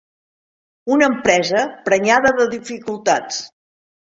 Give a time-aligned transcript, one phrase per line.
[0.95, 3.41] Una empresa prenyada de dificultats.